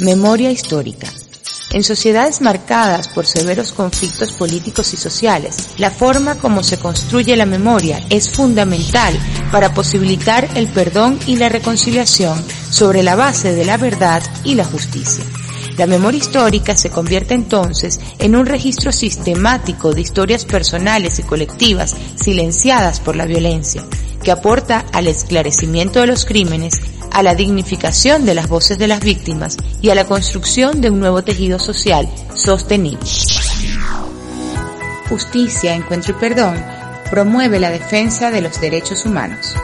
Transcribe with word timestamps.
Memoria 0.00 0.52
histórica. 0.52 1.08
En 1.72 1.82
sociedades 1.82 2.40
marcadas 2.40 3.08
por 3.08 3.26
severos 3.26 3.72
conflictos 3.72 4.30
políticos 4.30 4.94
y 4.94 4.96
sociales, 4.96 5.70
la 5.76 5.90
forma 5.90 6.36
como 6.36 6.62
se 6.62 6.78
construye 6.78 7.36
la 7.36 7.46
memoria 7.46 8.00
es 8.08 8.30
fundamental 8.30 9.18
para 9.50 9.74
posibilitar 9.74 10.48
el 10.54 10.68
perdón 10.68 11.18
y 11.26 11.34
la 11.34 11.48
reconciliación 11.48 12.40
sobre 12.70 13.02
la 13.02 13.16
base 13.16 13.52
de 13.54 13.64
la 13.64 13.76
verdad 13.76 14.22
y 14.44 14.54
la 14.54 14.64
justicia. 14.64 15.24
La 15.76 15.88
memoria 15.88 16.18
histórica 16.18 16.76
se 16.76 16.90
convierte 16.90 17.34
entonces 17.34 17.98
en 18.20 18.36
un 18.36 18.46
registro 18.46 18.92
sistemático 18.92 19.92
de 19.92 20.00
historias 20.00 20.44
personales 20.44 21.18
y 21.18 21.24
colectivas 21.24 21.96
silenciadas 22.14 23.00
por 23.00 23.16
la 23.16 23.26
violencia, 23.26 23.84
que 24.22 24.30
aporta 24.30 24.84
al 24.92 25.08
esclarecimiento 25.08 26.00
de 26.00 26.06
los 26.06 26.24
crímenes 26.24 26.80
a 27.12 27.22
la 27.22 27.34
dignificación 27.34 28.24
de 28.24 28.34
las 28.34 28.48
voces 28.48 28.78
de 28.78 28.86
las 28.86 29.00
víctimas 29.00 29.56
y 29.80 29.90
a 29.90 29.94
la 29.94 30.04
construcción 30.04 30.80
de 30.80 30.90
un 30.90 31.00
nuevo 31.00 31.22
tejido 31.22 31.58
social 31.58 32.08
sostenible. 32.34 33.06
Justicia, 35.08 35.74
Encuentro 35.74 36.14
y 36.16 36.20
Perdón 36.20 36.62
promueve 37.10 37.58
la 37.58 37.70
defensa 37.70 38.30
de 38.30 38.42
los 38.42 38.60
derechos 38.60 39.06
humanos. 39.06 39.54